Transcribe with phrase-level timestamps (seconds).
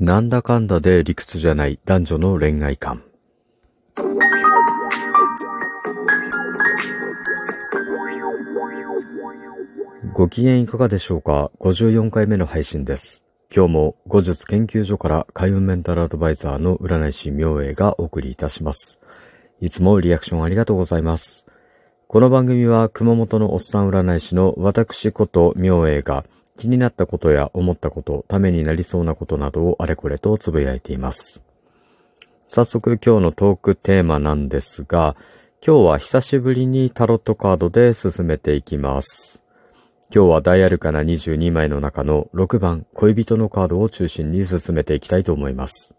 [0.00, 3.02] なんだかんだで理屈じゃない男女の恋愛観。
[10.12, 13.24] ご機嫌いかがでしょうか ?54 回目の配信です。
[13.52, 19.00] 今日も後日研究所から海運メンタルアドバイザーの占い師明恵がお送りいたします。
[19.60, 21.44] いつもリアクションありがとうございます。
[22.06, 26.24] この番組は熊本のおっさん占い師の私こと明恵が
[26.58, 31.42] 気になったことや思ったこと、ためになりそうなことなどをあれこれとつぶやいています。
[32.46, 35.16] 早速今日のトークテーマなんですが、
[35.64, 39.42] 今日は久しぶりにタロットカードで進めていきます。
[40.14, 45.94] 今日はダイアルカナ22枚の中の6番恋人のカードを中心に進めていきたいと思います。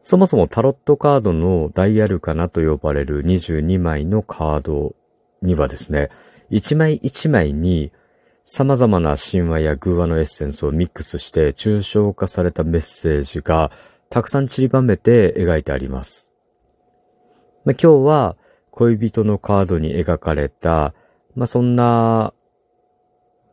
[0.00, 4.94] そもそもタロットカードのダイアルカナと呼ばれる22枚のカード
[5.42, 6.10] にはですね、
[6.50, 7.92] 1枚1枚に
[8.48, 13.72] 様々な神話や偶話のエッセンスをミックスして抽象化されたメッセージが
[14.08, 16.30] たくさん散りばめて描いてあります。
[17.64, 18.36] まあ、今日は
[18.70, 20.94] 恋人のカードに描かれた、
[21.34, 22.34] まあ、そんな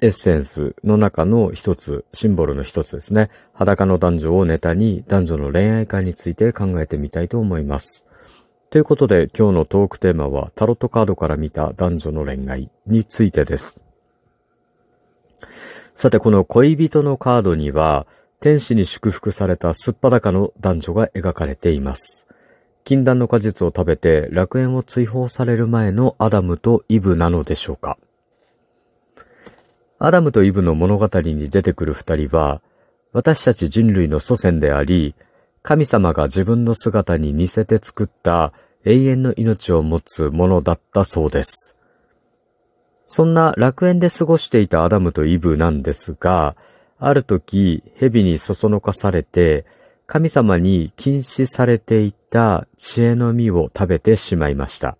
[0.00, 3.28] エッセンスの中の一つ、シンボルの一つですね。
[3.52, 8.06] 裸の男女をネタに男女の恋愛観について考えてみたいと思います。
[8.70, 13.84] ということで今日のトークテーマはタロットカードから見た男女の恋愛についてです。
[15.94, 18.06] さて、この恋人のカードには、
[18.40, 22.26] 天使に祝福されたすっぱだかの男女が描かれています。
[22.84, 27.98] 禁断の果実を食べて楽園を追放される前のアダムとイブなのでしょうか。
[29.98, 32.62] アダムとイブの物語に出てくる二人は、
[33.12, 35.14] 私たち人類の祖先であり、
[35.62, 38.52] 神様が自分の姿に似せて作った
[38.84, 41.74] 永遠の命を持つものだったそうです。
[43.10, 46.56] そんな楽園で過ごしていたアダムとイブなんですが、
[46.98, 49.64] ある時、蛇にそそのかされて、
[50.06, 54.98] 神様に禁止されていた知恵の実を食べてしまいました。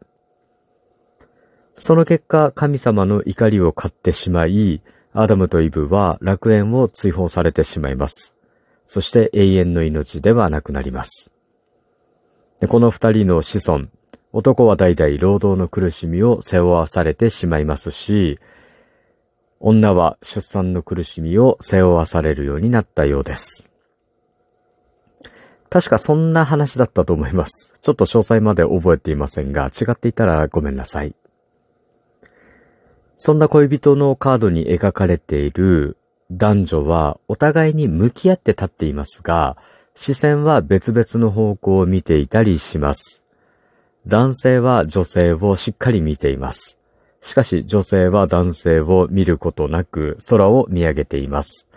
[1.77, 4.81] その結果、神様の怒りを買ってしまい、
[5.13, 8.35] アダムとイブは楽園を追放されてしまいます。
[8.87, 11.31] そして永遠の命ではなくなります。
[12.59, 13.89] でこの二人の子孫、
[14.33, 18.39] 男は代々労働の苦しみを背負わされてしまいますし、
[19.61, 23.69] 女は出産の苦しみを背負わされるようになったようです。
[25.71, 27.75] 確かそんな話だったと思います。
[27.83, 31.15] ちょっと詳細まで覚えていませんが、違っていたらごめんなさい。
[33.17, 35.97] そんな恋人のカードに描かれている
[36.31, 39.57] 男女はお互いに向き合って立っていますが、
[39.95, 43.25] 視線は別々の方向を見ていたりします。
[44.09, 46.81] 男性は女性をしっかり見ています。
[47.21, 51.69] しかし女性は男性を見ることなく空を見上げています。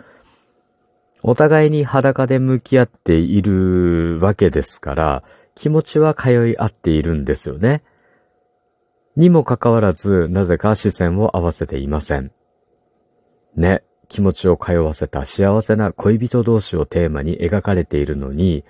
[1.22, 5.22] お互いに裸で向き合っているわけですから、
[5.54, 7.82] 気持ちは通い合っているんですよね。
[9.14, 12.32] にもかかわらず、なぜか視線を合わせていません。
[13.54, 18.64] ね、気持ちを通わせた幸せな恋人同士をテーマに描かれているのに、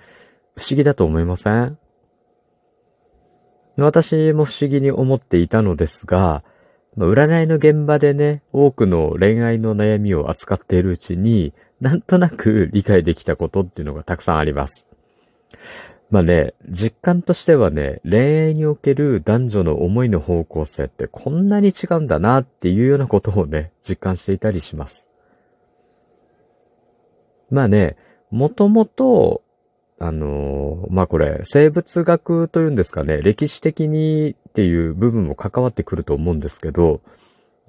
[0.57, 1.77] 不思議だと思いません？
[3.77, 6.43] 私も不思議に思っていたのですが、
[6.97, 14.87] 占いの現場でね、多くの恋愛の悩みを扱っているうちに、なんとなく理解できたことっていうのがたくさんあります。
[16.11, 25.09] まあね、実感としてはね、恋愛における男女の思いの方向性ってこんなに違うんだなっていうようなことをね、実感していたりします。
[27.49, 27.97] まあね、
[28.29, 29.42] もともと
[29.99, 37.01] あのー、まあ、これ、生物学というんですかね、歴史的にっていう部分も関わってくると思うんですけど、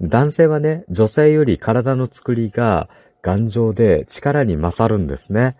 [0.01, 2.89] 男性はね、女性より体の作りが
[3.21, 5.55] 頑丈で力に勝るんですね。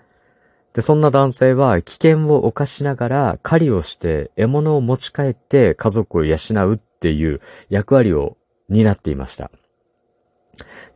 [0.74, 6.36] で、そんな男性は危険を冒しながら狩りをして獲物を持ち帰って家族を養
[6.70, 7.40] うっていう
[7.70, 8.36] 役割を
[8.68, 9.52] 担っていました。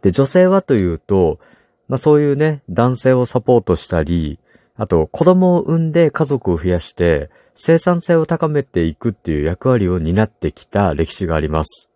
[0.02, 1.40] で、女性はというと、
[1.88, 4.40] まあそういうね、男性をサポートしたり、
[4.80, 11.90] あと、子供を産んで家族を増やして、生産性を高めていくっていう役割を担ってきた歴史があります。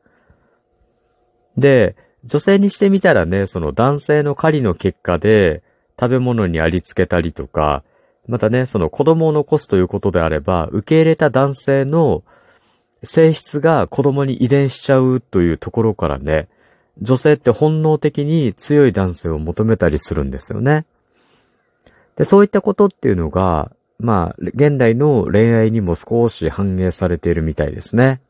[1.57, 1.95] で、
[2.25, 5.63] 女性にしてみたらね、その男性の狩りの結果で
[5.97, 7.85] 食べ物にありつけたりとか、
[8.27, 12.21] またね、その子供を残すということであれば、受け入れた男性の
[13.01, 16.49] 性質が子供に遺伝しちゃうというところからね、
[17.01, 20.85] 女性って本能的に強い男性を求めたりするんですよね。
[22.15, 28.21] で、そういったことっていうのが、まあ、現代の恋愛にも少し反映されているみたいですね。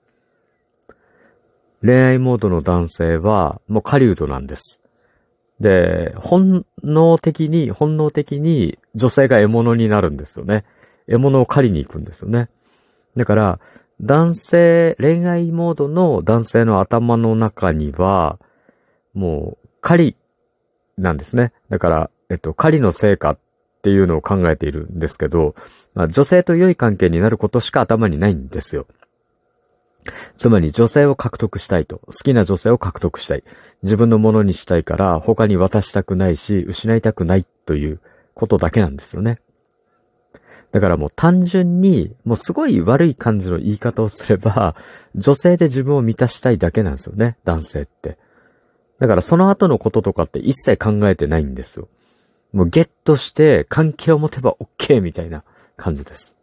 [1.81, 4.81] 恋愛モードの男性は、もう狩人なんです。
[5.59, 10.63] で、本能的に、本能的に女性が獲物になるんですよね。
[11.07, 12.49] 獲物を狩りに行くんですよね。
[13.17, 13.59] だから、
[14.01, 18.39] 男性、恋愛モードの男性の頭の中には、
[19.13, 20.15] もう、狩り
[20.97, 21.51] なんですね。
[21.69, 23.37] だから、えっと、狩りの成果っ
[23.83, 25.55] っていうのを考えているんですけど、
[25.93, 28.87] まあ、女性と良い関係になることしか頭にないんですよ。
[30.37, 31.99] つまり女性を獲得したいと。
[32.05, 33.43] 好きな女性を獲得したい。
[33.81, 37.99] 自分のものにしたいから他に渡したくないし、失いたくないという
[38.33, 39.41] ことだけなんですよね。
[40.71, 44.77] だからもう単純に、もうすごい悪い感じの言い方をすれば、
[45.13, 48.17] 女性で自分を満たしたいだけなんですよね、男性って。
[48.99, 51.89] だからその後のこととかって一切考えてないんですよ。
[52.53, 55.43] もうゲットして関係を持てば OK みたいな
[55.75, 56.39] 感じです。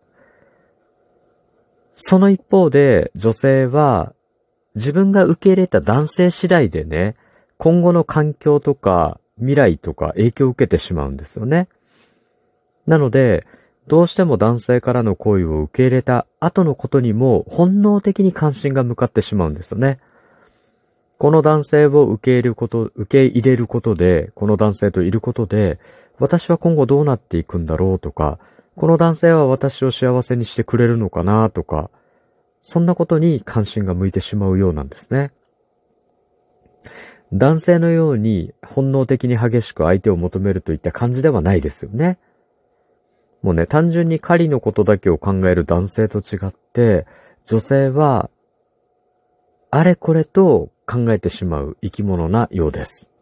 [1.95, 4.12] その一方で女性は
[4.75, 7.17] 自分が受け入れた男性次第でね、
[7.59, 11.69] 今後の環境とか未来とか影響を受けてしまうんですよね。
[12.87, 13.47] なので、
[13.87, 19.99] どうしても男性からの行為を受け入れた後のことにも本能的に関心が向かってしまうんですよね。
[21.21, 25.79] この男性を受け入れること、受け入れることで、この男性といることで、
[26.19, 28.39] 私は今後どうなっていくんだろうとか、
[28.75, 31.91] この男性は私を幸せにしてくれるのかなとか、
[32.63, 35.33] そんなことに関心が向いてしまうようなんですね。
[37.35, 42.19] 男性のように本能的に激しく相手を求めるといった感じではないですよね。
[43.43, 47.07] もうね、単純に狩りのことだけを考える男性と違って、
[47.45, 48.31] 女性は、
[49.71, 53.13] あれこれと考えてしまう生き物なようです。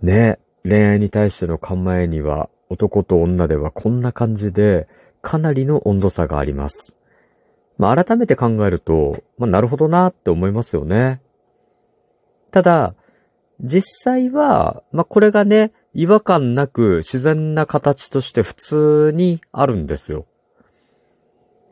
[0.00, 4.86] ね、恋愛に対しての考えには男と女ではこんな感じで、
[5.22, 6.96] かなりの温度差があります。
[7.78, 11.20] まあ、改めて考えると、まあ、なるほどなって思いますよね。
[12.52, 12.94] ただ、
[13.60, 20.26] 実際は、まあ、これがね、違和感なく自然な形として普通にあるんですよ。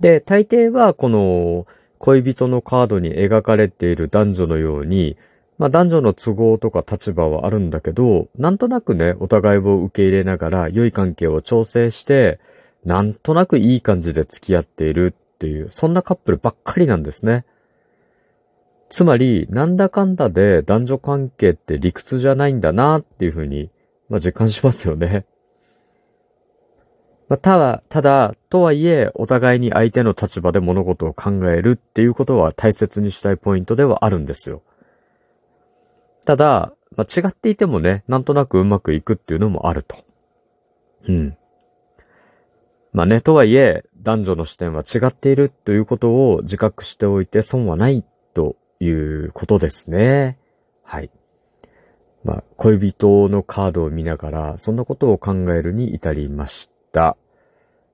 [0.01, 1.67] で、大抵はこの
[1.99, 5.17] 恋人のカードに描かれている男女のように、
[5.59, 12.39] まあ男女の都合とか立場はあるんだけど、なんとなくね、お互いを受け入れながら良い関係を調整して、
[12.85, 17.45] なんとなくいい感じで付き合っているっていう、そんなカップルばっかりなんですね。
[18.89, 23.71] つまり、なんだかんだで男女関係って理屈じゃないんだなっていうふうに、
[24.09, 25.27] まあ実感しますよね。
[27.29, 34.63] まあ、ただ、ただ、とはいえ、お互いに相手の立場で物事を考えるっていうことは大切にしたいポイントではあるんですよ。
[36.25, 39.97] ただ、まあ、違っていてもね、なんとなくうまくいくっていうのもあると。
[41.07, 41.37] うん。
[42.93, 50.39] まあね、とはいえ、男女の視点は違っているということを自覚しておいて損はないということですね。
[50.83, 51.11] はい。
[52.25, 56.78] まあ、恋人のカードを見ながら、そんなことを考えるに至りました。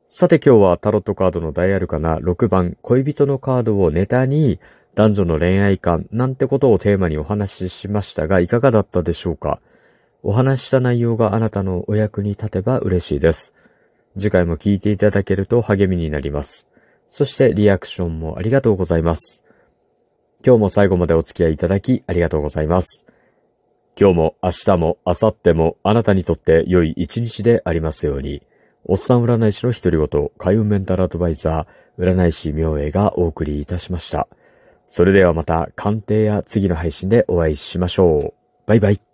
[0.09, 4.61] さて今日はタロットカードのダイアルカナ6番恋人のカードをネタに
[4.95, 9.61] 男女の恋愛観なんてことをテーマにお話ししましたが、いかがだったでしょうか？
[10.23, 13.53] お話しした内容があなたのお役に立てば嬉しいです。
[14.17, 16.69] 次回も聞いていただけると励みになります。
[17.09, 19.43] そしてリアクションもありがとうございます。
[20.47, 23.05] 今日も最後までお付き合いいただきありがとうございます。
[24.01, 28.43] 今日も明日も明後日もあなたにとって良い一日でありますように。
[28.87, 34.29] おっさん占い師の独り言、開運メンタルアドバイザー、占い師明恵がお送りいたしました。
[34.89, 38.35] それではまた鑑定や次の配信でお会いしましょう。
[38.67, 39.14] バイバイ。